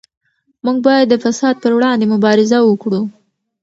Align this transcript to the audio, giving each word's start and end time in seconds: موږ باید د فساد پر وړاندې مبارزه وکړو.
موږ 0.65 0.77
باید 0.87 1.05
د 1.09 1.13
فساد 1.23 1.55
پر 1.63 1.71
وړاندې 1.75 2.05
مبارزه 2.13 2.57
وکړو. 2.63 3.01